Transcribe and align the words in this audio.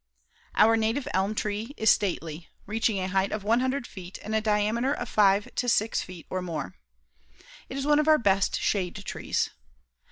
Our 0.55 0.77
native 0.77 1.07
elm 1.13 1.35
tree 1.35 1.75
is 1.77 1.91
stately, 1.91 2.49
reaching 2.65 2.97
a 2.97 3.07
height 3.07 3.31
of 3.31 3.43
100 3.43 3.85
feet 3.85 4.17
and 4.23 4.33
a 4.33 4.41
diameter 4.41 4.93
of 4.95 5.07
5 5.07 5.53
to 5.53 5.69
6 5.69 6.01
feet 6.01 6.25
or 6.27 6.41
more. 6.41 6.73
It 7.69 7.77
is 7.77 7.85
one 7.85 7.99
of 7.99 8.07
our 8.07 8.17
best 8.17 8.59
shade 8.59 8.95
trees. 9.05 9.51